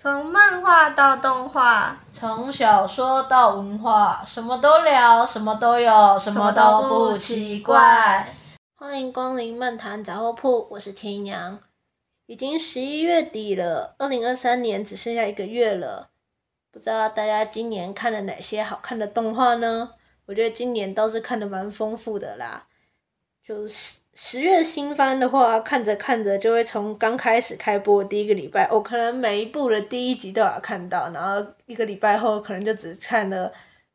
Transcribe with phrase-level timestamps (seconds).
[0.00, 8.32] 从漫画到动画，从小说到文化，什么都聊，什么都有，什么都不奇怪。
[8.76, 11.58] 欢迎光临漫谈杂货铺，我是天阳。
[12.26, 16.10] 已经十一月底了，二零二三年只剩下一个月了。
[16.70, 19.94] 不知道大家今年看了哪些好看的动画呢？
[20.26, 22.68] 我觉得今年倒是看的蛮丰富的啦。
[23.44, 33.50] 就是十月新番的话，看着看着就会从刚开始开播第一个礼拜，我可能每一部的第一集都有看到，然后一个礼拜后可能就只看了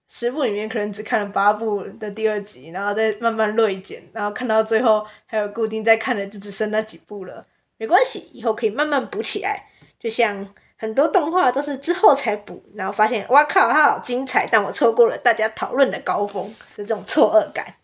[0.07, 7.45] 十部里面，可能只看了八部的第二集，然后再慢慢锐减，然后看到最后还有固定在看的就只剩那几部了。
[7.77, 9.67] 没关系，以后可以慢慢补起来。
[9.99, 10.47] 就像
[10.77, 16.47] 很多动画都是之后才补，然后发现哇靠，它好精彩，但我错过了大家讨论的高峰
[16.77, 17.75] 的这种错愕感。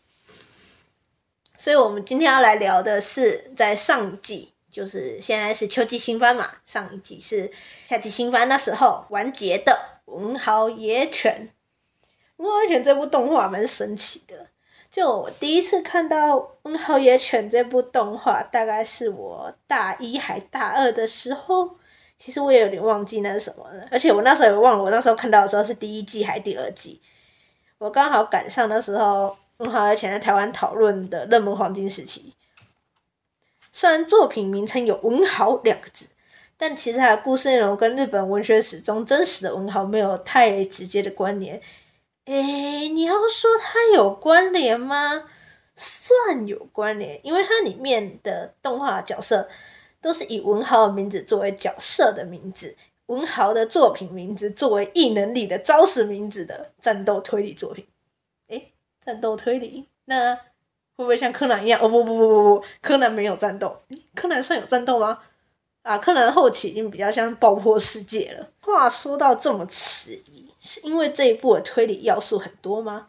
[1.60, 7.52] 所以，我们今天要来聊的是，在上一季，就是现在是秋季新番嘛，上一季是
[7.86, 9.78] 夏季新番那时候完结的
[10.14, 11.50] 《文豪野犬》。
[12.44, 14.48] 《文豪野犬》这部动画蛮神奇的，
[14.90, 21.76] 就我第一次看到《文豪野犬》这部动画，大概是我大一还大二的时候。
[22.18, 27.02] 其实我也有点忘记那是什么了，而且我那时候也忘了，我那时候看到的时候是第一季还是第二季。
[27.78, 29.36] 我刚好赶上那时候。
[29.60, 32.34] 文豪而且在台湾讨论的热门黄金时期，
[33.74, 36.06] 虽然作品名称有“文豪”两个字，
[36.58, 41.62] 但其实它的故事内容跟日本文学史中真实的文豪没有太直接的关联。
[42.26, 45.26] 诶，你要说它有关联吗？
[45.76, 49.50] 算有关联，因为它里面的动画角色
[50.02, 57.86] 都是以文豪的名字作为角色的名字，文豪的作品名字作为异能力的招式名字的战斗推理作品。
[59.06, 61.80] 战斗推理，那会不会像柯南一样？
[61.82, 63.82] 哦不不不不不，柯南没有战斗。
[64.14, 65.20] 柯南算有战斗吗？
[65.82, 68.50] 啊，柯南后期已经比较像爆破世界了。
[68.60, 73.08] 话说到这么迟疑，是因为这一部的推理要素很多吗？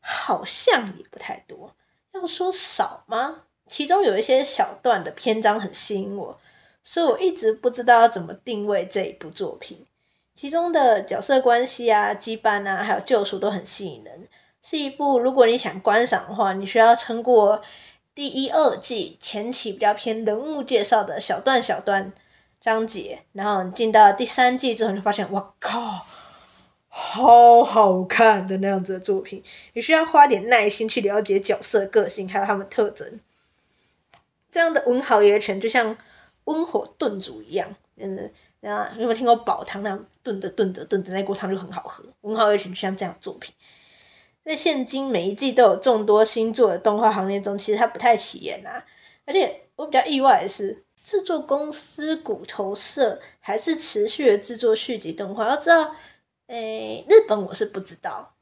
[0.00, 1.74] 好像也不太多。
[2.12, 3.42] 要说少吗？
[3.66, 6.38] 其中有一些小段的篇章很吸引我，
[6.82, 9.84] 所以我一直不知道要怎么定位这一部作品。
[10.34, 14.28] 其中的角色关系啊、羁绊啊，还有救赎都很吸引人。
[14.62, 17.62] 是一部，如果你想观赏的话，你需要撑过
[18.14, 22.12] 第一、二季前期比较偏人物介绍的小段小段
[22.60, 26.04] 章节，然后你进到第三季之后，你就发现，哇靠，
[26.88, 29.42] 好好看的那样子的作品。
[29.74, 33.20] 你需要花点耐心去了解角色个性，还有他们特征。
[34.50, 35.96] 这样的文豪野犬就像
[36.44, 42.02] 温火炖煮一样，嗯，然后你有没有听过煲汤那样炖着炖着炖着那锅汤就很好喝？
[42.22, 43.54] 文豪野犬就像这样作品。
[44.46, 48.80] 在现今每一季都有众多新作的动画行列中，其实它不太起眼啊。
[49.24, 55.48] 而且我比较意外的是，制作公司骨头社还是持续的制作续集动画。
[55.48, 55.92] 要知道，
[56.46, 58.36] 诶、日本我是不知道，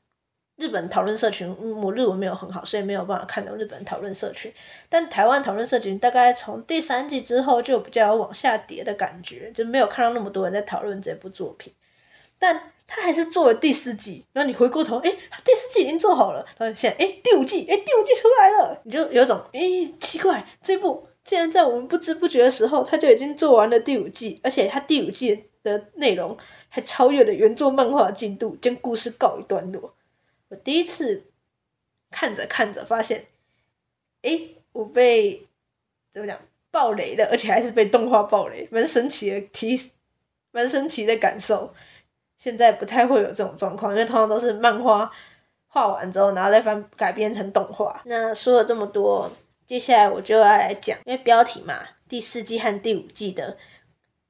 [0.57, 1.49] 日本讨论社群，
[1.81, 4.53] 我日文没有很好，所以没有办法看到日本讨论社群。
[4.91, 11.73] 但台湾讨论社群大概从第三季之后就比较往下跌的感觉，就没有看到那么多人在讨论这部作品。
[12.39, 15.11] 但他还是做了第四季，然后你回过头，哎，
[15.45, 19.61] 第四季已经做好了，然后现在，哎，第五季，哎，第五季出来了，你就有种，哎，
[20.01, 26.37] 奇怪，这部竟然在我们不知不觉的时候，他就已经做完了第五季，而且他第五季的内容
[26.69, 29.95] 还超越了原作漫画的进度，将故事告一段落。
[30.49, 31.25] 我第一次
[32.11, 33.25] 看着看着，发现，
[34.21, 34.39] 哎，
[34.73, 35.47] 我被
[36.13, 36.39] 怎么讲
[36.71, 39.91] 暴雷了，而且还是被动画暴雷，蛮神奇的提，
[40.51, 41.73] 蛮神奇的感受。
[42.45, 45.11] 现在不太会有这种状况，因为通常都是漫画
[45.67, 48.03] 画完之后，然后再翻改编成动画。
[48.05, 49.31] 那说了这么多，
[49.67, 53.57] 接下来我就要来讲，因为标题嘛，第四季和第五季的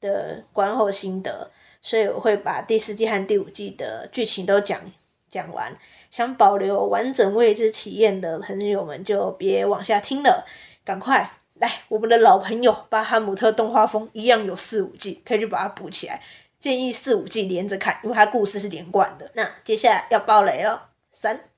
[0.00, 1.50] 的观后心得，
[1.82, 4.80] 所以我会把第四季和第五季的剧情都讲
[5.28, 5.76] 讲完。
[6.08, 10.46] 想保留完整未知体验的朋友们就别往下听了，
[10.84, 16.22] 赶快来我们的老朋友巴哈姆特动画风一样有四五季，可以去把它补起来。
[16.64, 19.30] 建议四五季连着看，因为它故事是连贯的。
[19.34, 21.50] 那接下来要爆雷了，三、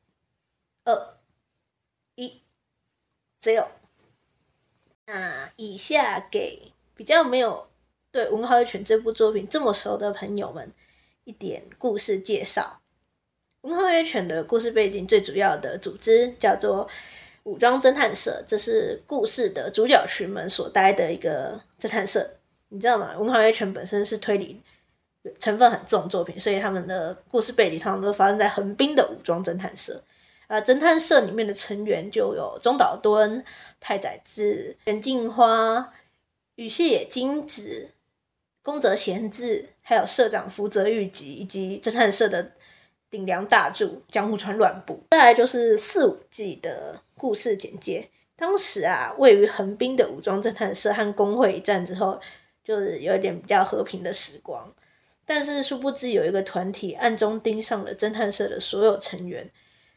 [0.83, 1.17] 二、
[2.17, 2.43] 一
[3.41, 3.69] ，zero。
[5.07, 7.69] 那以下给比较没有
[8.11, 10.73] 对《文豪野犬》这部作品这么熟的朋友们
[11.23, 12.81] 一点故事介绍。
[13.69, 16.91] 《文豪野犬》的故事背景最主要的组织叫做
[17.45, 22.29] 武装侦探社，这是故事的主角群们所待的一个侦探社。
[22.71, 23.13] 你知道吗？
[23.21, 24.61] 《文豪野犬》本身是推理。
[25.39, 30.03] 成分很重作品，所以他们的故事背景通常都发生在横滨的武装侦探社。
[30.47, 33.45] 啊，侦探社里面的成员就有中岛敦、
[33.81, 35.93] 太宰治、前进花、
[36.55, 37.91] 羽谢野金子、
[38.63, 42.53] 宫泽贤治，还有社长福泽谕吉，以及侦探社的
[43.11, 45.03] 顶梁大柱江户川乱步。
[45.11, 48.09] 再来就是四五季的故事简介。
[48.37, 52.21] 当时啊，位于横滨的武装侦探社和工会一战之后，
[52.63, 54.73] 就是有一点比较和平的时光。
[55.27, 59.51] 但是殊不知有一个团体暗中盯上了侦探社的所有成员。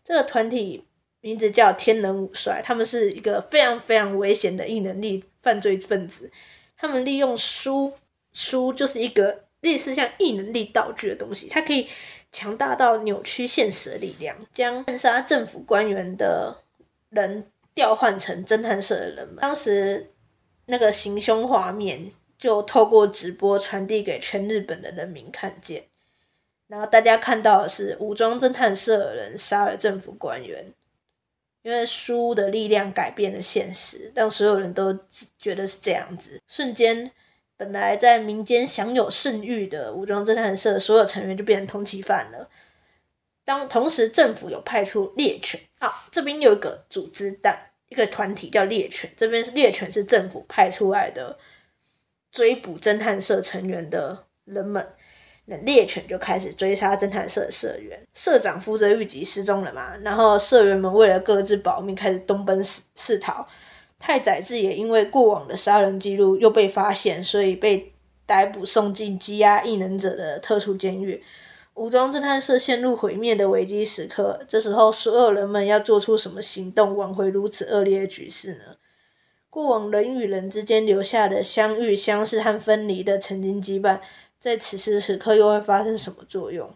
[0.03, 0.83] 这个团体
[1.21, 6.29] 名字叫天人五帅，他们是一个非常非常危险的异能力犯罪分子。
[6.75, 7.93] 他们利用书，
[8.33, 11.87] 书就是一个类似像异能力道具的东西，它可以
[12.31, 16.57] 强大到扭曲现实的力量，将暗杀政府官员的
[17.09, 17.45] 人。
[17.75, 20.11] 调换成侦探社的人们，当时
[20.65, 25.83] 那个行凶画面就透过直播传递给全日本的人民看见，
[26.68, 30.74] 然后大家看到的是武装侦探社的人杀了政府官员，
[31.62, 34.97] 因为书的力量改变了现实，让所有人都
[35.38, 37.12] 觉得是这样子，瞬间
[37.57, 42.50] 本来在民间享有盛誉的武装侦探社所有成员就变成通缉犯了。
[43.44, 47.65] 当同时政府有派出猎犬啊，这边有一个组织但。
[47.89, 51.35] 一个团体叫猎犬，这边是猎犬，是政府派出来的
[52.31, 54.85] 追捕侦探社成员的人们。
[55.45, 63.47] 那猎犬就开始追杀侦探社的社员，社长福泽諭吉失踪了嘛，然后社员们为了各自保命，开始东奔四四逃。
[63.97, 67.91] 太宰治也因为过往的杀人记录又被发现，所以被
[68.27, 71.23] 逮捕送进羁押异能者的特殊监狱。
[71.73, 78.75] 武装侦探社陷入毁灭的危机时刻，这时候所有人们要做出什么行动挽回如此恶劣的局势呢？
[79.49, 83.99] 过往人与人之间留下的相遇、相识和分离的曾经羁绊，
[84.39, 86.73] 在此时此刻又会发生什么作用？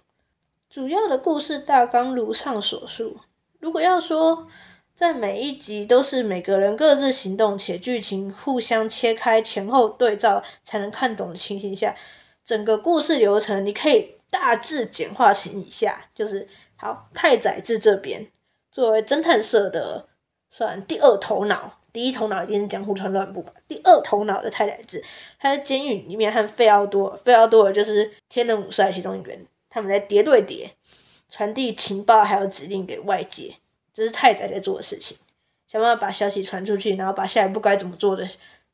[0.69, 3.17] 主要的故事大纲如上所述。
[3.59, 4.47] 如果要说
[4.95, 11.95] 在每一集都是每个人各自行动，且剧情互相切开、前后对照才能看懂的情形下，
[12.43, 14.15] 整个故事流程你可以。
[14.33, 18.31] 大致简化成以下，就是好，太宰治这边
[18.71, 20.07] 作为侦探社的
[20.49, 23.53] 算第二头脑，第一头脑一定是江户川乱步吧。
[23.67, 25.01] 第二头脑的太宰治，
[25.39, 30.71] 他在监狱里面和费奥多，费奥多尔就是天人五帅其中一员，他们在谍对谍，
[31.29, 33.53] 传递情报还有指令给外界，
[33.93, 35.15] 这是太宰在做的事情，
[35.67, 38.27] 想办法把消息传出去，然后把下一步该怎么做的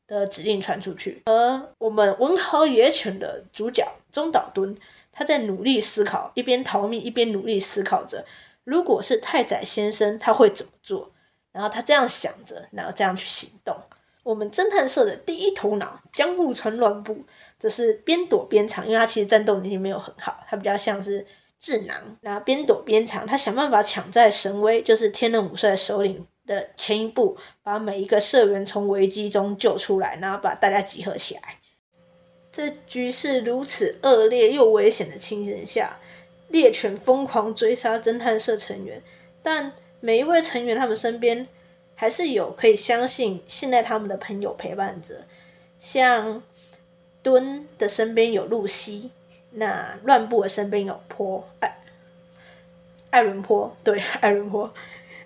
[0.08, 1.22] 的指令传出去。
[1.26, 4.76] 而我们文豪野犬的主角中岛敦。
[5.12, 8.24] 他在努力思考，一边逃命一边努力思考着，
[8.62, 11.10] 如果是太宰先生，他会怎么做？
[11.52, 13.76] 然后他这样想着，然后这样去行动。
[14.22, 17.24] 我们侦探社的第一头脑江户川乱步，
[17.58, 21.26] 这是边躲边藏，因为他其实战斗能力没有很好，他比较像是
[21.58, 21.96] 智囊。
[22.20, 31.42] 然后边躲边藏，他想办法抢在神威，就是天人五帅首领的前一步，把每一个社员从危机中救出来，然后把大家集合起来。
[32.52, 35.98] 在局势如此恶劣又危险的情形下，
[36.48, 39.02] 猎犬疯狂追杀侦探社成员，
[39.42, 41.46] 但每一位成员他们身边
[41.94, 45.22] 还是有可以相信、信赖他们的朋友陪伴着。
[45.78, 46.42] 像
[47.22, 49.10] 敦的身边有露西，
[49.52, 51.78] 那乱步的身边有坡艾
[53.10, 54.72] 艾伦坡，对 艾伦坡，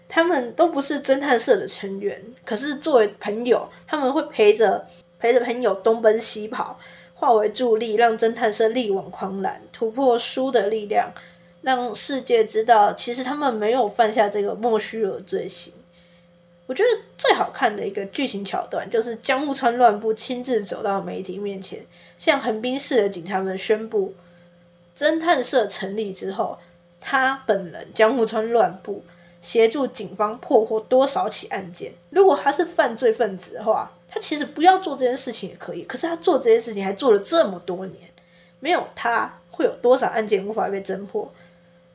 [0.08, 4.86] 他们都不是侦探社的成员，可是作为朋友，他们会陪着
[5.18, 6.78] 陪着朋友东奔西跑。
[7.16, 11.10] 化为助力，让侦探社力挽狂澜，突破书的力量，
[11.64, 15.72] 让世界知道，其实他们没有犯下这个莫须有罪行。
[16.66, 21.84] 我觉得最好看的一个剧情桥段，就是江户川乱步亲自走到媒体面前，
[22.16, 24.14] 向横滨市的警察们宣布，
[24.96, 26.58] 侦探社成立之后，
[27.00, 29.02] 他本人江户川乱步
[29.40, 31.92] 协助警方破获多少起案件。
[32.10, 33.90] 如果他是犯罪分子的话。
[34.06, 38.00] 他其实不要做这件事情也可以，可是他做这件事情还做了这么多年，
[38.60, 41.28] 没有他会有多少案件无法被侦破？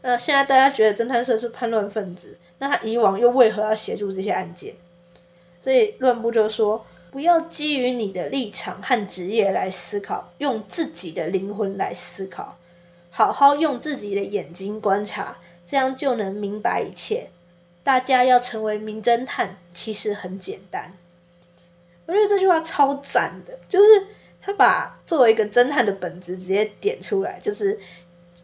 [0.01, 4.73] 那现在大家觉得侦探社是叛乱分子，那他以往又为何要协助这些案件？
[5.61, 12.57] 所以乱步就说：不要基于你的立场和职业来思考，用自己的灵魂来思考，
[13.09, 17.29] 好好用自己的眼睛观察，这样就能明白一切。
[17.83, 20.93] 大家要成为名侦探，其实很简单。
[22.05, 24.07] 我觉得这句话超赞的，就是
[24.41, 27.77] 他把作为一个侦探的本质直接点出来，就是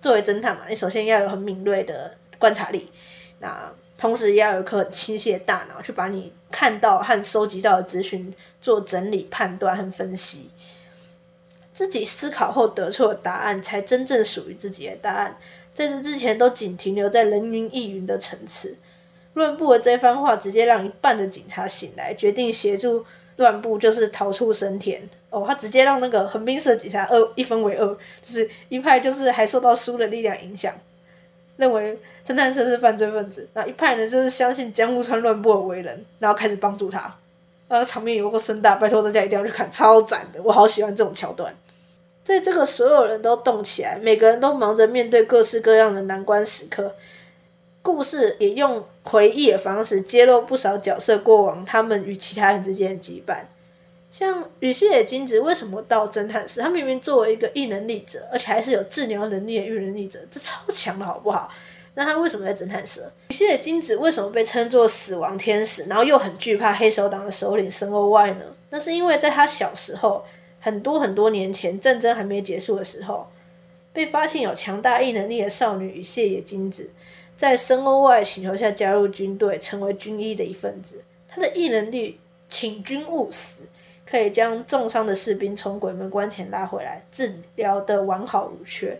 [0.05, 2.91] 作为侦探嘛，你首先要有很敏锐的观察力，
[3.39, 8.31] 那同时也要有一颗很清晰的大脑，去把你看到和收集到的资讯
[8.61, 10.51] 做整理、判断和分析，
[11.73, 15.39] 自己思考后得出的答案才真正属于自己的答案，
[15.73, 18.77] 在这之前都仅停留在人云亦云的层次。
[19.33, 23.03] 乱步的这番话直接让一半的警察醒来，决定协助。
[23.37, 27.85] 乱步就是逃出生天哦，他直接让那个横滨社警察二一分为二，
[28.21, 30.73] 就是一派就是还受到书的力量影响，
[31.57, 37.13] 认为侦探社是犯罪分子，那一派呢就是相信江户川乱步的为人，然后开始帮助他，
[37.67, 41.53] 那个场面有够盛大，拜托大家一定要去看，超赞的，我好喜欢这种桥段。
[42.23, 46.91] 在这个所有人都动起来，每个人都忙着面对各式各样的难关时刻。
[47.85, 53.41] 故事也用回忆的方式揭露不少角色过往，他们与其他人之间的羁绊。
[54.11, 56.61] 像羽蟹野金子为什么到侦探室？
[56.61, 61.47] 他明明作为一个异能力者，而且还是有治疗能力的异能力者，这超强的好不好？
[61.93, 63.03] 那他为什么在侦探室？
[63.29, 65.83] 羽蟹野金子为什么被称作死亡天使？
[65.83, 68.45] 然后又很惧怕黑手党的首领森鸥外呢？
[68.71, 70.25] 那是因为在他小时候，
[70.59, 73.27] 很多很多年前，战争还没结束的时候，
[73.93, 76.89] 被发现有强大异能力的少女羽蟹野金子。
[77.37, 81.03] 在森欧外请求下加入军队，成为军医的一份子。
[81.27, 83.63] 他的异能力“请君勿死”，
[84.09, 88.97] 可以将重伤的士兵从鬼门关前拉回来，治疗得完好无缺。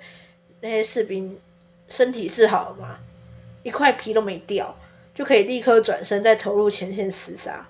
[0.59, 1.39] 那些士兵
[1.87, 2.99] 身体治好了吗？
[3.63, 4.75] 一块皮都没掉，
[5.13, 7.69] 就可以立刻转身，再投入前线厮杀。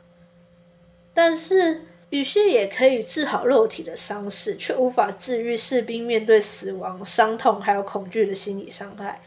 [1.13, 9.22] 但是雨蟹也可以治好肉体的伤势，却无法治愈士兵面对死亡、伤痛还有恐惧的心理伤害。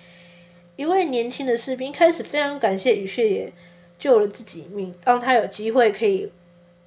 [0.79, 3.53] 一位年轻的士兵开始非常感谢羽蟹野
[3.99, 6.31] 救了自己一命，让他有机会可以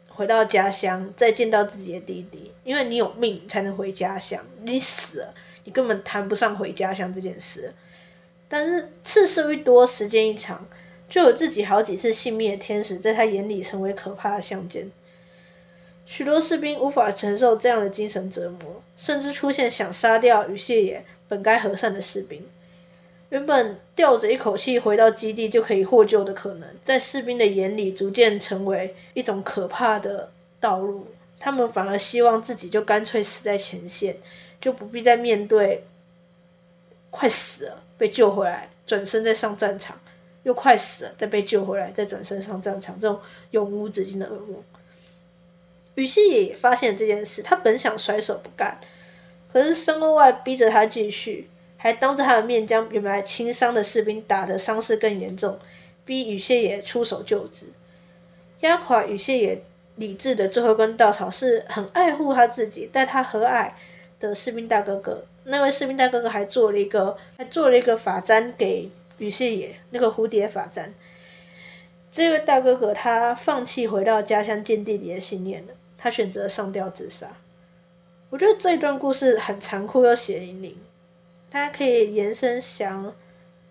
[0.08, 2.54] 回到家乡，再见到自己的弟弟。
[2.64, 5.34] 因为你有命才能回家乡，你死了，
[5.66, 7.74] 你根本谈不上回家乡这件事。
[8.48, 10.66] 但是次数一多，时间一长，
[11.10, 14.90] 就有自己好几次性命的天使在他眼里成为可怕的相见。
[16.06, 22.42] 许多士兵无法承受这样的精神折磨，甚至出现想杀掉羽蟹野本该和善的士兵。
[23.32, 31.08] 原本吊着一口气回到基地就可以获救的可能，在士兵的眼里逐渐成为一种可怕的道路。
[31.40, 34.18] 他们反而希望自己就干脆死在前线，
[34.60, 35.86] 就不必再面对
[37.10, 39.98] 快死了被救回来，转身再上战场，
[40.44, 43.18] 又快死了再被救回来，再转身上战场，这种
[43.52, 44.62] 永无止境的噩梦。
[45.96, 48.78] 羽蟹也发现这件事，他本想甩手不干，
[49.54, 51.48] 可是森鸥外逼着他继续。
[51.82, 55.58] 还当着他的面将原来轻伤的士兵打得伤势更严重，
[56.06, 57.66] 逼羽蟹野出手救治。
[58.60, 59.64] 压垮羽蟹野
[59.96, 63.72] 理智的最后一根稻草是很爱护他自己、待他和蔼
[64.20, 65.26] 的士兵大哥哥。
[65.46, 70.94] 那位士兵大哥哥还做了一个还做了一个发簪给羽蟹野，那个蝴蝶发簪。
[72.12, 77.28] 这位大哥哥他放弃回到家乡见弟弟的信念了，他选择上吊自杀。
[78.30, 80.78] 我觉得这一段故事很残酷又血淋淋。
[81.52, 83.14] 他可以延伸想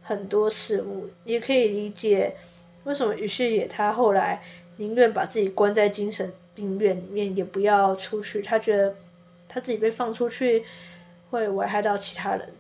[0.02, 2.36] 很多事物，也可以理解
[2.84, 4.42] 为什么羽蟹野他后来
[4.76, 8.42] 宁愿把自己关在精神病院里面，也不要出去。
[8.42, 8.94] 他觉得
[9.48, 10.62] 他自己被放出去
[11.30, 12.52] 会危害到其他人。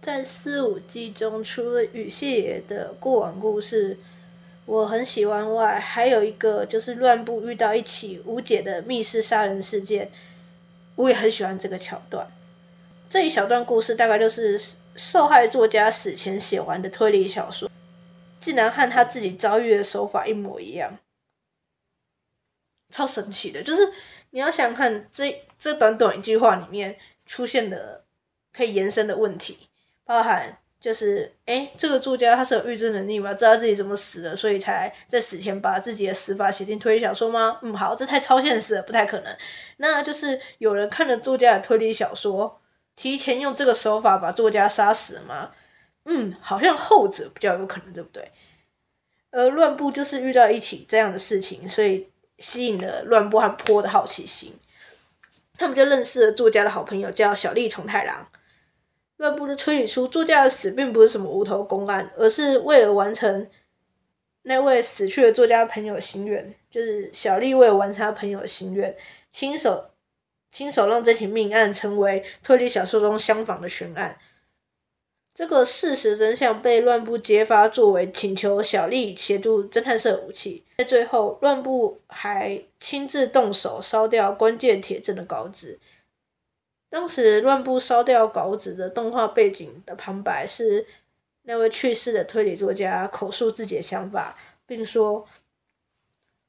[0.00, 3.98] 在四五季中，除了羽蟹野的过往故事
[4.64, 10.10] 我很喜欢外，还有一个就是乱步遇到一起无解的密室杀人事件，
[10.96, 12.30] 我也很喜欢这个桥段。
[13.10, 14.60] 这一小段故事大概就是
[14.94, 17.70] 受害作家死前写完的推理小说，
[18.38, 20.98] 竟然和他自己遭遇的手法一模一样，
[22.90, 23.62] 超神奇的。
[23.62, 23.90] 就是
[24.30, 28.04] 你要想看这这短短一句话里面出现的
[28.52, 29.56] 可以延伸的问题，
[30.04, 33.32] 包含就是，诶，这个作家他是有预知能力吗？
[33.32, 37.58] 知道自己怎么死的，所以才在死前把自己的死法写进推理小说吗？
[37.62, 39.34] 嗯，好，这太超现实了，不太可能。
[39.78, 42.60] 那就是有人看了作家的推理小说。
[42.98, 45.52] 提前用这个手法把作家杀死吗？
[46.04, 48.28] 嗯，好像后者比较有可能，对不对？
[49.30, 54.52] 而乱步就是遇到一起这样的事情，所以吸引了乱步和坡的好奇心。
[55.56, 58.28] 他们就认识了作家的好朋友，叫小栗虫太郎。
[59.18, 63.48] 乱步就推理出作家的死并不是什么无头公案，而是为了完成
[64.42, 68.96] 那位死去的作家朋友的心愿，就是小笠为了完成他朋友的心愿，
[69.30, 69.90] 亲手。
[70.50, 74.18] 亲手让这起命案成为推理小说中相仿的悬案，
[75.34, 80.64] 这个事实真相被乱步揭发，作为请求小丽协助侦探社武器。
[80.78, 85.78] 在最后，乱步还亲自动手烧掉关键铁证的稿纸。
[86.88, 90.86] 当时，乱步烧掉稿纸的动画背景的旁白是
[91.42, 94.36] 那位去世的推理作家口述自己的想法，
[94.66, 95.26] 并说：“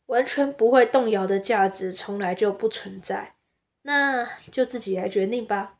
[0.08, 3.34] 完全不会动摇的价值从来就不存在。”
[3.84, 5.78] 那就自己来决定吧。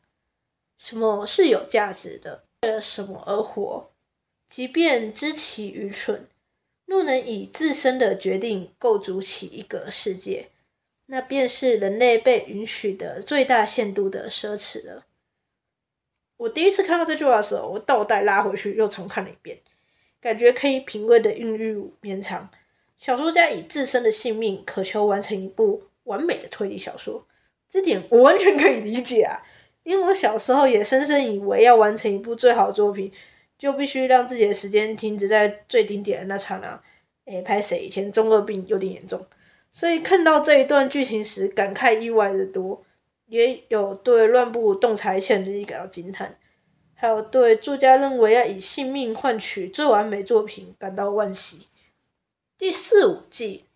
[0.78, 2.44] 什么是有价值的？
[2.62, 3.90] 为了什么而活？
[4.48, 6.28] 即便知其愚蠢，
[6.86, 10.48] 若能以自身的决定构筑起一个世界，
[11.06, 15.06] 那便是人类被允许的最大限度的奢侈了。
[16.38, 19.60] 我第一次看到这句话的时候，我倒带拉回去又重看了一遍，
[20.20, 22.50] 感觉可以品味的孕育绵长。
[22.98, 27.26] 小说家以自身的性命渴求完成一部完美的推理小说，
[27.70, 29.40] 这点我完全可以理解啊！
[29.84, 33.10] 因为我小时候也深深以为，要完成一部最好的作品，
[33.56, 36.82] 就必须让自己的时间停止在最顶点的那刹那。
[37.26, 39.24] 诶，拍谁以前中二病有点严重，
[39.70, 42.82] 所以看到这一段剧情时，感慨意外的多，
[43.26, 46.36] 也有对乱步洞察一切能力感到惊叹，
[46.94, 51.68] 还有对作家认为要以性命换取最完美作品感到惋惜。
[52.58, 53.66] 第四五季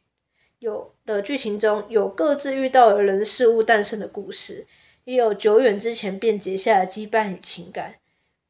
[0.59, 4.66] 有的剧情中有各自遇到的人事物诞生的故事，
[5.04, 7.96] 也有久远之前便结下的羁绊与情感。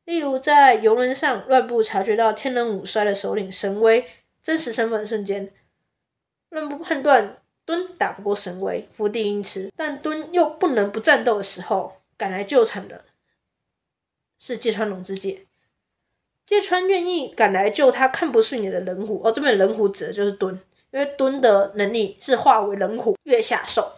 [0.04, 4.04] 例如在游轮上，乱步察觉到天人五衰的首领神威
[4.42, 5.50] 真实身份瞬间，
[6.50, 13.06] 乱步判断敦打不过神威，伏地硬吃，但敦又不能不战斗的时候，赶来救场的
[14.38, 15.46] 是芥川龙之介。
[16.46, 20.61] 芥川愿意赶来救他看不顺眼的人虎哦，这边人虎指的就是敦，
[20.95, 23.97] 因为蹲的能力是化为人虎月下兽。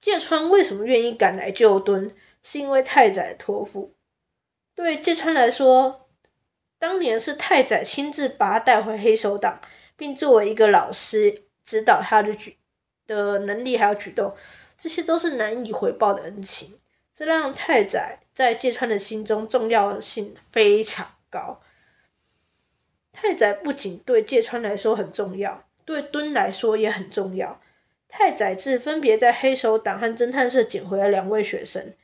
[0.00, 2.14] 芥川为什么愿意赶来救蹲？
[2.40, 3.92] 是因为太宰托付。
[4.76, 6.08] 对芥川来说，
[6.78, 9.60] 当年是太宰亲自把他带回黑手党，
[9.96, 12.56] 并作为一个老师指导他的举
[13.08, 14.36] 的能力还有举动，
[14.78, 16.78] 这些都是难以回报的恩情。
[17.12, 21.60] 这让太宰在芥川的心中重要性非常高。
[23.10, 27.60] 太宰不仅对芥川来说很重要，对敦来说也很重要。
[28.08, 31.94] 太宰治分别在黑手党和侦探社捡回了两位学生，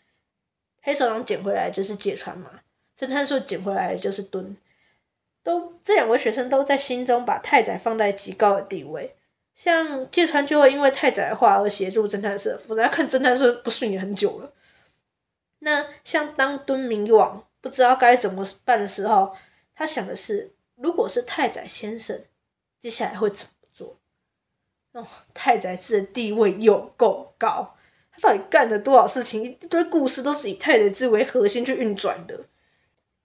[0.82, 2.60] 黑手党捡回来就是芥川嘛，
[2.98, 4.56] 侦探社捡回来就是敦。
[5.42, 9.14] 都这两位学生都在心中把太宰放在极高的地位。
[9.54, 14.52] 像芥川就会因为太宰的话而协助侦探社，否则看侦探社不顺眼很久了。
[15.58, 19.34] 那像当敦迷惘，不知道该怎么办的时候，
[19.74, 22.24] 他想的是，如果是太宰先生，
[22.80, 23.52] 接下来会怎么
[25.34, 27.76] 太宰治的地位有够高，
[28.10, 29.42] 他到底干了多少事情？
[29.42, 32.44] 一堆故事都是以太宰治为核心去运转的。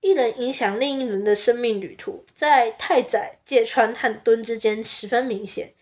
[0.02, 5.74] 一人影响另一人的生命旅途，在太宰、芥川和敦之间十分明显。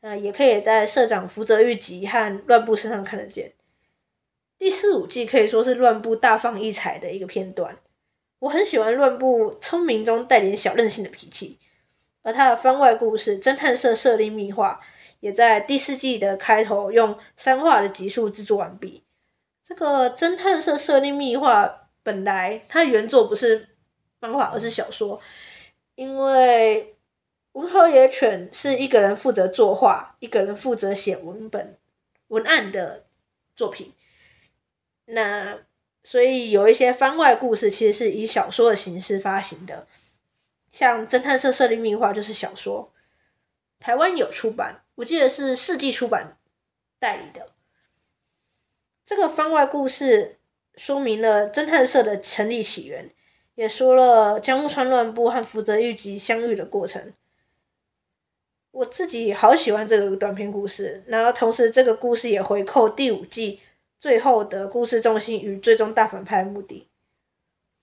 [0.00, 3.52] 呃，也可以在社长福泽諭吉和乱步身上看得见。
[4.58, 7.78] 第四五季可以说是乱步大放异彩的一个片段，
[8.38, 11.58] 我很喜欢乱步聪明中带点小任性的脾气，
[12.22, 14.80] 而他的番外故事《侦探社设立秘话》
[15.24, 19.02] 也在第四季的开头用三话的集数制作完毕。
[19.66, 21.64] 这个《侦探社设立秘话》
[22.02, 23.70] 本来它原作不是
[24.20, 25.18] 漫画，而是小说，
[25.94, 26.94] 因为
[27.52, 31.78] 文河野犬是一个人负责作画，一个人负责写文本
[32.28, 33.06] 文案的
[33.56, 33.94] 作品。
[35.06, 35.60] 那
[36.02, 39.86] 所以有一些番外故事其实是以小说的形式发行的，
[40.70, 42.92] 像《侦探社设立秘话》就是小说，
[43.80, 46.38] 台湾有出版，我记得是世纪出版
[46.98, 47.52] 代理的。
[49.04, 50.38] 这个番外故事
[50.76, 53.10] 说明了侦探社的成立起源，
[53.54, 57.12] 也说了江户川乱步和福泽谕吉相遇的过程。
[58.70, 63.60] 我自己好喜欢这个短篇故事，然后同时这个故事也回扣第五季。
[64.00, 66.88] 最后的故事重心与最终大反派目的。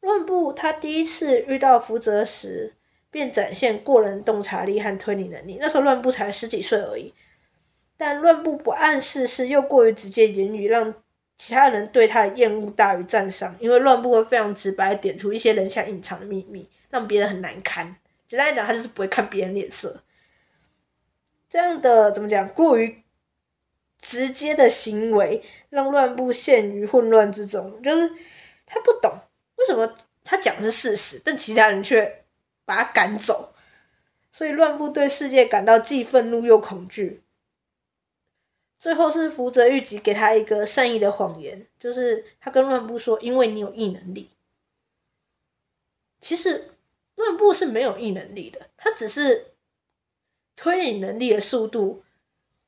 [0.02, 2.76] 乱步他第一次遇到福泽时，
[3.12, 5.58] 便展现过人洞察力和推理能力。
[5.62, 7.14] 那时候乱步才十几岁而已，
[7.96, 10.92] 但乱步不谙世事又过于直接言语，让
[11.38, 13.56] 其他人对他的厌恶大于赞赏。
[13.60, 17.96] 因为乱步会非常直白点出一些人想隐藏的秘密，让别人很难堪。
[18.28, 20.02] 简单来讲，他就是不会看别人脸色。
[21.50, 22.48] 这样的怎么讲？
[22.50, 23.04] 过于
[24.00, 25.44] 直接的行为。
[25.72, 28.12] 让乱步陷于混乱之中，就是
[28.66, 29.10] 他不懂
[29.56, 29.90] 为什么
[30.22, 32.21] 他讲的是事实，但其他人却
[32.66, 33.54] 把他赶走，
[34.32, 37.24] 所以乱步对世界感到既愤怒又恐惧。
[38.80, 44.32] 最后是福泽谕吉给他一个善意的谎言，就是他跟乱步说：“因为你有异能力。”
[46.20, 46.72] 其实
[47.16, 49.54] 乱步是没有异能力的，他只是
[50.56, 52.04] 推理能力的速度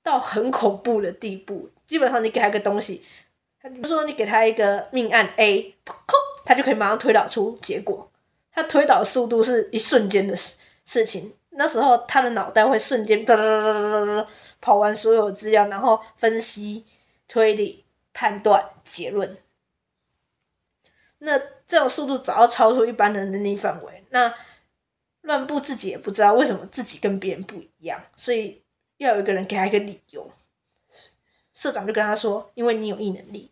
[0.03, 1.71] 到很恐怖的地步。
[1.87, 3.03] 基本上你给他个东西，
[3.61, 5.75] 比如说你给他一个命案 A，
[6.45, 8.11] 他就可以马上推导出结果。
[8.53, 14.27] 他推导速度是一瞬间的事事情，那时候他的脑袋会瞬间哒哒哒哒哒
[14.61, 16.85] 跑完所有资料，然后分析、
[17.27, 19.37] 推理、判断、结论。
[21.19, 24.03] 那这种速度早要超出一般人的能力范围。
[24.09, 24.33] 那
[25.21, 28.61] 乱步自己也不知道为什么自己跟别人不一样，所以
[28.97, 30.29] 要有一个人给他一个理由。
[31.53, 33.49] 社长就跟他说：“因为你有异能力。”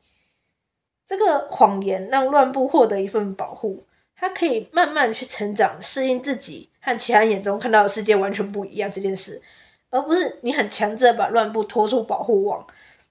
[1.05, 3.85] 这个谎言让乱步获得一份保护，
[4.21, 9.41] 他可以慢慢去成长，适应自己和其他人眼中看到的世界完全不一样这件事，
[9.89, 12.63] 而不是你很强制的把乱步拖出保护网，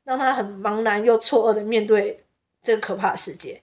[0.05, 2.23] 让他很茫然又错愕的面对
[2.63, 3.61] 这个可怕的世界。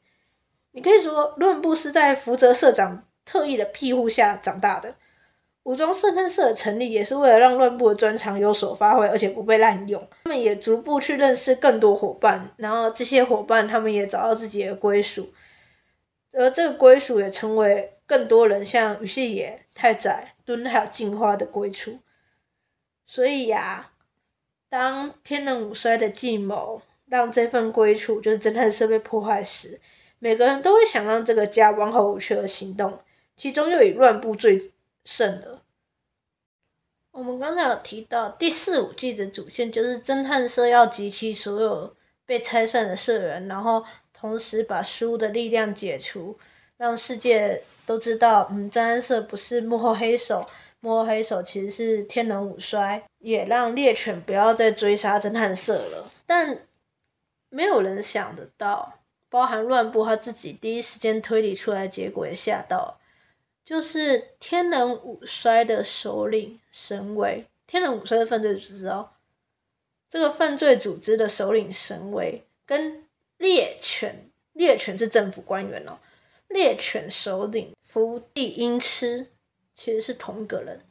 [0.74, 4.94] 你可以说，乱步是在福泽社长特意的庇护下长大的。
[5.64, 10.06] 武装侦探社的成立也是为了让乱步的专长有所发挥，而且不被滥用。
[10.26, 15.30] 他们也逐步去认识更多伙伴，然后这些伙伴他们也找到自己的归属，
[16.38, 22.00] 而这个归属也成为更多人像羽细野、太宰、敦还有镜花的归处。
[23.06, 23.92] 所以呀，
[24.70, 29.82] 当天能五衰的计谋让这份归处就是侦探社被破坏时，
[30.20, 33.00] 每个人都会想让这个家完好无缺的行动，
[33.36, 34.72] 其中又以乱步最
[35.06, 35.64] 甚了。
[37.12, 41.96] 我们刚才有提到第四五季的主线就是侦探社要集齐所有
[42.28, 43.84] 被拆散的社员，然后
[44.20, 46.38] 同时把书的力量解除，
[46.78, 50.48] 让世界都知道，嗯，侦探社不是幕后黑手，
[50.80, 56.12] 幕后黑手其实是天能五衰，也让猎犬不要再追杀侦探社了。
[56.26, 56.68] 但
[57.50, 59.00] 没有人想得到，
[59.30, 63.00] 包含乱步他自己第一时间推理出来的结果也吓到。
[63.64, 69.10] 就是天能五衰的首领神威，天能五衰的犯罪组织哦。
[70.10, 73.04] 这个犯罪组织的首领神威跟
[73.38, 76.00] 猎犬，猎犬是政府官员哦。
[76.50, 79.32] 猎犬首领福地英痴
[79.76, 80.86] 其实是同一个人。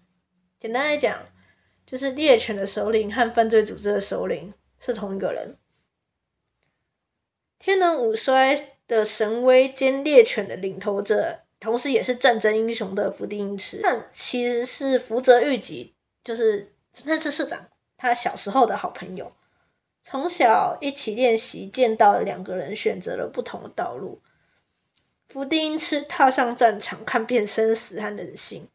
[0.59, 1.27] 简单来讲，
[1.87, 5.57] 就是猎犬的首领和犯罪组织的首领是同一个人。
[7.59, 11.41] 天能五衰的神威兼猎犬的领头者。
[11.59, 19.35] 同时，也是战争英雄的福地英痴，但其实是福泽諭吉，就是侦探社社长，他小时候的好朋友，
[20.09, 24.21] 从小一起练习剑道的两个人选择了不同的道路。
[25.29, 28.69] 福地英痴踏上战场，看遍生死和人性，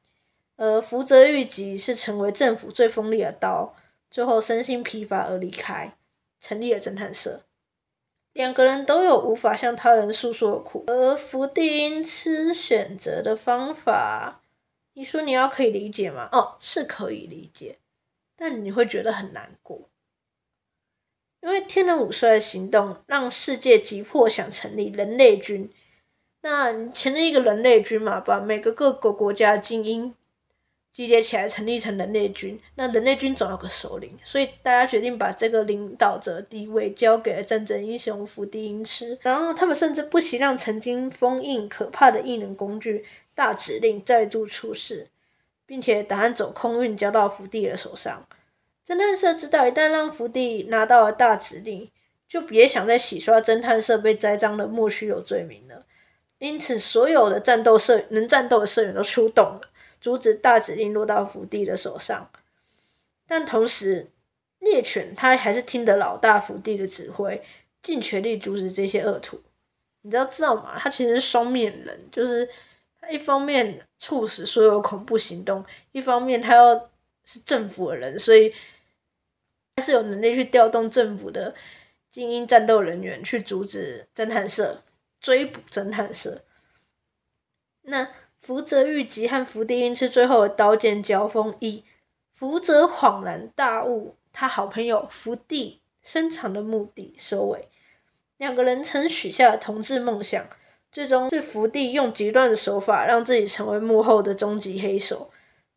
[0.57, 3.73] 而福泽谕吉是成为政府最锋利的刀，
[4.09, 5.95] 最后身心疲乏而离开，
[6.41, 7.45] 成立了侦探社。
[8.33, 14.41] 两个人都有无法向他人诉说的苦，而福地英痴选择的方法，
[14.95, 16.27] 你说你要可以理解吗？
[16.33, 17.77] 哦，是可以理解，
[18.35, 19.87] 但你会觉得很难过，
[21.41, 25.69] 因为天能五衰的行动让世界急迫想成立人类军，
[26.41, 30.13] 那你成立一个人类军嘛，把每个各个国家的精英。
[30.93, 39.17] 集结起来成立成人类军，那人类军总有个首领，所以大家决定把这个领导者地位交给了战争英雄伏地英师。
[39.21, 45.07] 然后他们甚至不惜让曾经封印可怕的异能工具大指令再度出世，
[45.65, 48.27] 并且打算走空运交到福地的手上。
[48.85, 51.89] 侦探社知道，一旦让福地拿到了大指令，
[52.27, 55.85] 就别想再洗刷侦探社被栽赃的莫须有罪名了。
[56.39, 59.61] 因此，所有的战斗社能战斗的社员都出动了。
[59.99, 62.27] 阻止大指令落到福地的手上，
[63.27, 64.09] 但同时
[64.57, 67.39] 猎犬他还是听得老大福地的指挥，
[67.83, 69.39] 尽全力阻止这些恶徒。
[70.01, 70.75] 你知道知道吗？
[70.79, 72.49] 他其实是双面人，就是
[72.99, 76.89] 他一方面促使所有恐怖行动，一方面他又
[77.31, 78.53] 是政府的人，所以
[79.75, 81.53] 他是有能力去调动政府的
[82.11, 84.83] 精英战斗人员去阻止侦探社
[85.19, 86.43] 追捕侦探社。
[87.83, 88.09] 那。
[88.43, 91.83] 福泽谕吉和福地英是最后的刀剑交锋，以
[92.33, 97.67] 福泽恍然大悟，他好朋友福地深藏的目的收尾。
[98.37, 100.49] 两个人曾许下的同志梦想，
[100.91, 105.31] 最终是福地用极端的手法让自己成为幕后的终极黑手，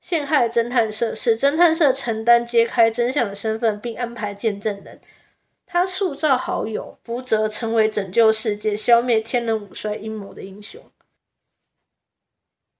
[0.04, 5.00] 陷害侦探社，使侦探社承担揭开真相的身份，并安排见证人。
[5.64, 10.82] 他塑造好友福泽成为拯救世界、消灭天人五衰阴谋的英雄。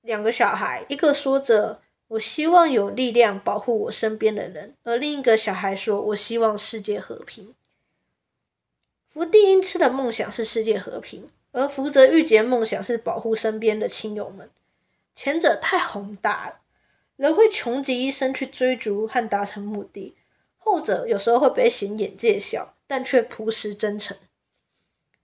[0.03, 7.55] 两个小孩，一个说着“我希望有力量保护我身边的人”，而另一个小孩说“我希望世界和平”。
[9.09, 14.51] 福地英次的梦想是世界和平，而福泽諭吉梦想是保护身边的亲友们。
[15.15, 16.61] 前者太宏大了，
[17.16, 20.14] 人会穷极一生去追逐和达成目的；
[20.57, 24.16] 后者有时候会被嫌眼界小，但却朴实真诚。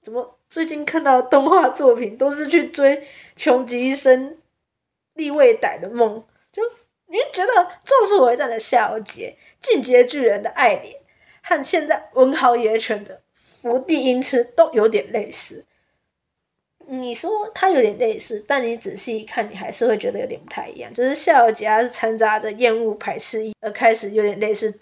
[0.03, 4.39] 怎么最近看到动画作品都是去追穷极一生？
[5.15, 6.63] 立未逮的梦，就
[7.07, 7.53] 你觉得
[7.85, 10.97] 《咒术回战》的夏油杰、进阶巨人的艾莲，
[11.43, 15.67] 和现在文豪野犬的伏地英痴都有点类似。
[16.93, 20.93] 你说他有点类似，但你仔细一看，你还是会觉得有点不太一样。
[20.93, 24.77] 就是夏尔杰他是掺杂着厌恶、排斥，而开始有点类似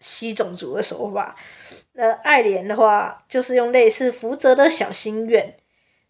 [0.00, 1.36] 吸种族的手法。
[1.92, 5.56] 那爱莲的话，就是用类似福泽的小心愿，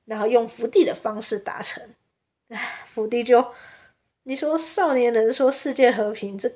[0.07, 1.83] 然后用福地的方式达成。
[2.49, 3.53] 唉，福地就，
[4.23, 6.51] 你说少年人说世界和平，这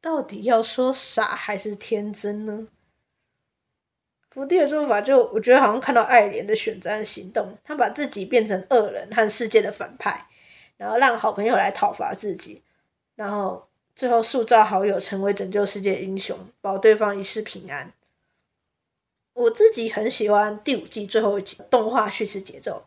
[0.00, 2.66] 到底要说傻还是天真呢？
[4.38, 10.28] 福地的做法就，我觉得好像看到爱莲的选择和行动，他把自己变成恶人和世界的反派，
[10.76, 12.62] 然后让好朋友来讨伐自己，
[13.16, 17.92] 然后最后塑造好友成为拯救世界英雄，保对方一世平安。
[19.32, 22.86] 我自己很喜欢第五季最后一集动画叙事节奏，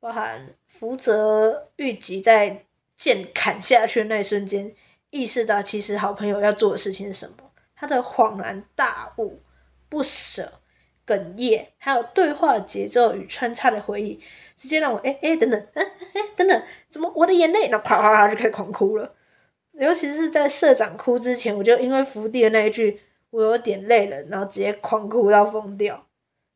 [0.00, 2.64] 包含福泽諭吉在
[2.96, 4.74] 剑砍下去的那一瞬间，
[5.10, 9.42] 意识到其实好朋友要做的事情是什么，他的恍然大悟、
[9.90, 10.60] 不舍、
[11.06, 14.20] 哽咽，还有对话节奏与穿插的回忆，
[14.56, 15.82] 直接让我哎哎、等等，哎、
[16.14, 17.68] 哎、等等，怎么我的眼泪？
[17.68, 19.14] 然后啪啪啪就开始狂哭了，
[19.72, 23.00] 尤其是在社长哭之前，我就因为福地的那一句。
[23.30, 26.06] 我有点累了，然后直接狂哭到疯掉。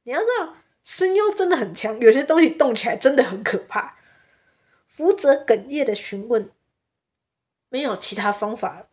[0.04, 3.98] 你要知道，声优真的很强，有些东西动起来真的很可怕。
[4.86, 6.48] 福泽哽咽的询问，
[7.68, 8.86] 没有其他方法了，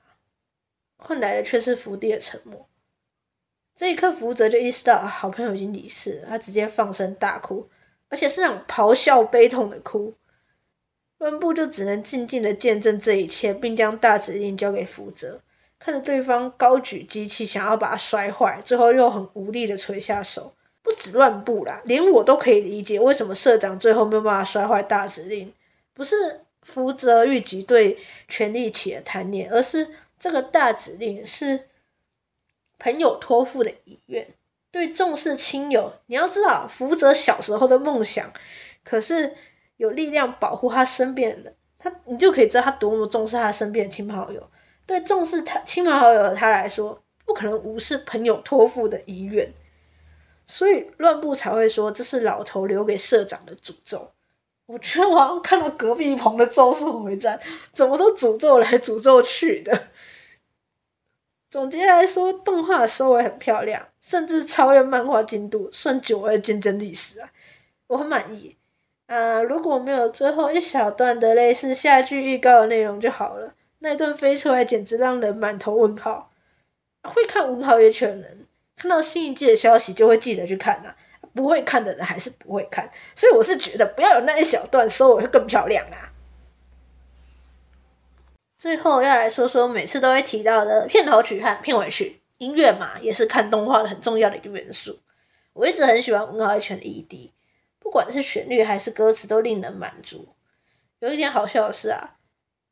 [0.97, 2.67] 换来的却是福地的沉默。
[3.77, 7.69] 这一刻，福泽就意识到好朋友已经离世了，他直接放声大哭，
[8.09, 10.15] 而且是那种咆哮悲痛的哭。
[11.19, 15.39] 乱步就只能静静的见证这一切，并将大指令交给福泽。
[15.77, 20.55] 看着对方高举机器，想要把它摔坏，最后又很无力的垂下手。
[20.81, 25.53] 不止乱步啦，连我都可以理解为什么社长最后没有办法摔坏大指令。
[25.93, 26.15] 不是
[26.63, 29.87] 福泽諭吉对权力起了贪念，而是
[30.17, 31.67] 这个大指令是
[32.79, 34.35] 朋友托付的遗愿。
[34.69, 38.31] 对重视亲友，你要知道，福泽小时候的梦想，
[38.83, 39.35] 可是
[39.77, 44.49] 有力量保护他身边的，他你就可以知道他多么重视他身边的亲朋好友。
[44.85, 49.51] 对重视他亲朋好友的他来说，不可能无视朋友托付的遗愿，
[50.45, 54.11] 所以乱步才会说这是老头留给社长的诅咒。
[54.65, 57.39] 我觉得我好像看到隔壁棚的《咒术回战》，
[57.71, 59.87] 怎么都诅咒来诅咒去的。
[61.49, 67.29] 总结来说，动画的收尾很漂亮，甚至超越漫画进度，算久违的见证历史啊！
[67.87, 68.57] 我很满意。
[69.07, 73.53] 啊，如果没有最后一小段的类似下句预告的内容就好了。
[73.79, 76.31] 那一段飞出来，简直让人满头问号。
[77.03, 80.95] 会看文豪野犬人，看到新一季的消息就会记得去看呐、啊。
[81.33, 86.11] 不会看的人还是不会看，所以我是觉得不要有那一小段收尾会更漂亮啊。
[88.59, 94.99] 最后要来说说每次都会提到的片头曲和片尾曲，音乐嘛，也是看动画的很重要的一个元素。
[95.53, 97.31] 我一直很喜欢文豪野犬的 ED，
[97.79, 100.27] 不管是旋律还是歌词都令人满足。
[100.99, 102.15] 有一点好笑的是啊。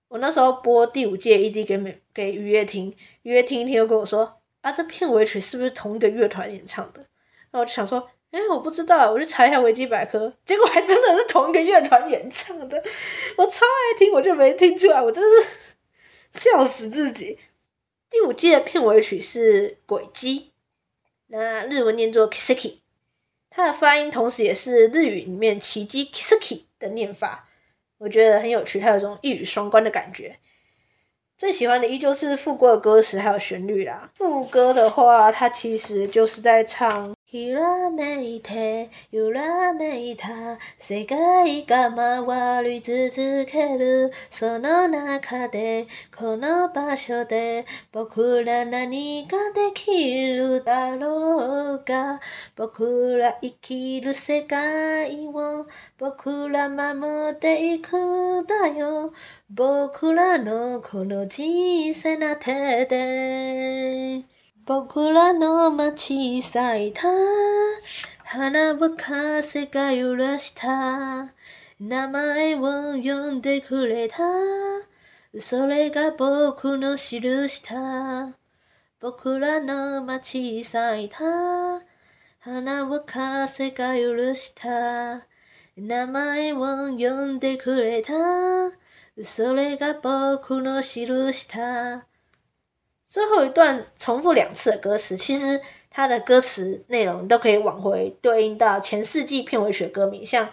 [0.07, 7.03] 我那时候播第五届 ED 给美给雨夜听，雨夜听一听又跟我说啊，这片尾曲是不是同一个乐团演唱的？
[7.51, 12.81] 那我就想说，哎、我不知道，我去查一下维基百科，结果还真的是同一个乐团演唱的。
[13.35, 15.49] 我超爱听，我就没听出来，我真是
[16.35, 17.39] 笑死自己。
[18.09, 20.51] 第五季的片尾曲是轨迹，
[21.27, 22.79] 那日文念作 “kisaki”，
[23.49, 27.49] 它的发音同时也是日语里面奇迹 kisaki” 的念法。
[27.97, 30.37] 我觉得很有趣，它有种一语双关的感觉。
[31.37, 34.11] 最喜欢的依旧是副歌的歌词还有旋律啦。
[34.15, 37.14] 副歌的话，它其实就是在唱。
[37.27, 40.27] ひらめいて、揺らめいた、
[40.77, 52.19] 世界が回り続ける、その中で、この场所で、仆ら何ができるだろうか。
[52.55, 55.65] 仆ら生きる世界を、
[55.97, 57.91] 仆ら守っていく
[58.47, 59.11] だよ。
[59.51, 64.34] 仆らのこの小さな手で。
[64.67, 67.01] 仆らの街咲いた。
[68.23, 71.31] 花は风が揺らした。
[71.79, 72.59] 名前を
[72.99, 74.17] 呼んでくれた。
[75.39, 78.35] それが仆の印だ
[78.99, 81.19] 仆らの街咲いた。
[82.39, 85.27] 花は风が揺らした。
[85.77, 88.13] 名前を呼んでくれた。
[89.23, 92.07] それが仆の印だ
[93.14, 100.46] 最后一段重复两次的歌词，其实它的歌词内容都可以往回对应到前四季片尾曲的歌名，像《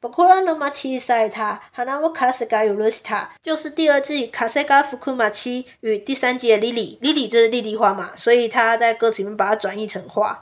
[0.00, 0.10] 仆
[0.44, 3.10] の街咲いた花は风が揺らした》，
[3.42, 10.40] 就是第二季《风が吹く街》与第三季的《リリ》，リリ就是莉莉花嘛，所以他在歌词里面把它转译成花。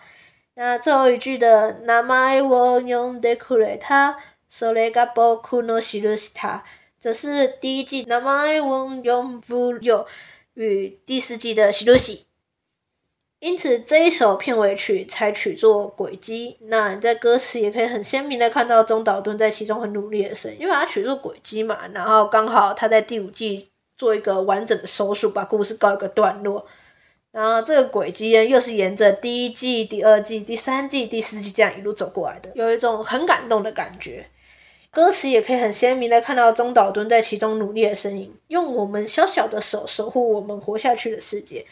[0.55, 4.17] 那最后一句的“名前を呼んでくれた”，
[4.51, 6.61] それが仆の印だ，
[7.01, 10.07] 这是第一季“名前を呼ぶよ”。
[10.58, 12.26] 与第四季的西露西，
[13.40, 16.58] 因此这一首片尾曲才取作轨迹。
[16.62, 26.66] 那你在歌词也可以很鲜明的看到中岛敦在其中很努力的声音，因为他取作轨迹嘛，然后刚好他在第五季做一个完整的收束，把故事告一个段落。
[27.32, 34.26] 然后这个轨迹呢又是沿着第一季、第二季、第三季、第四季这样一路走过来的，有一种很感动的感觉。
[34.98, 41.64] 歌词也可以很鲜明的看到中岛敦在其中努力的身影，用我们小小的手守护我们活下去的世界。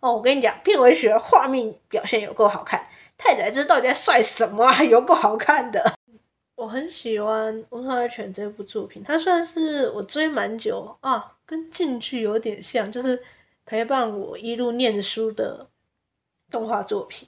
[0.00, 2.86] 哦，我跟你讲，片尾曲的画面表现有够好看，
[3.16, 4.84] 太宰治到底在帅什么啊？
[4.84, 5.94] 有够好看的，
[6.56, 13.22] 我很喜欢《文化犬》这部作品，它算是我追蛮久啊，跟进去有点像，就是
[13.64, 15.66] 陪伴我一路念书的
[16.50, 17.26] 动画作品。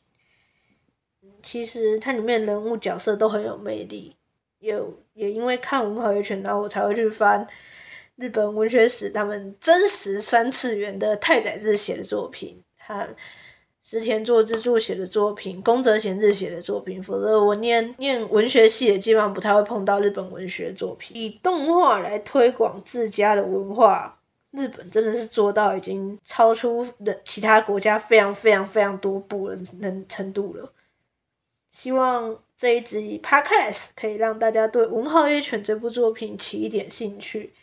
[1.43, 4.15] 其实它里面人物角色都很有魅力，
[4.59, 4.77] 也
[5.15, 7.47] 也因为看《文化拳》，然后我才会去翻
[8.17, 12.63] 日本文学史，他们真实三次元的太宰治写的作品。
[12.79, 13.07] 和
[13.85, 21.17] 石田作之助写的作品，宫泽贤治写的作品，否则我念念文学系也基本上不太会碰到日本文学作品。
[21.17, 24.19] 以动画来推广自家的文化，
[24.51, 30.71] 日本真的是做到已经超出了其他国家非常非常非常多部的能程度了。
[31.79, 37.55] 希望这一集 Podcast 可以让大家对《文豪野犬》这部作品起一点兴趣。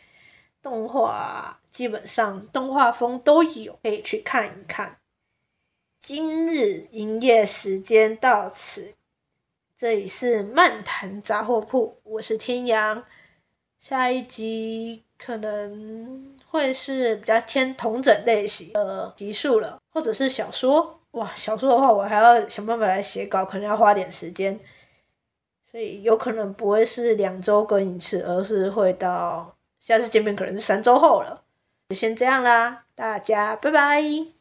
[0.62, 4.96] 动画基本上动画风都有，可以去看一看。
[6.00, 8.94] 今日营业时间到此，
[9.76, 13.04] 这里是漫谈杂货铺，我是天阳。
[13.78, 21.02] 下一集可能会是比较偏同整类型的集数了，或者是小说。
[21.16, 24.60] 哇，小说的话，我还要想办法来写稿，可能要花点时间，
[25.70, 31.42] 所以有可能不会是两周更一次，而是会到下次见面可能是三周后了。
[31.88, 34.35] 就先这样啦，大家拜拜。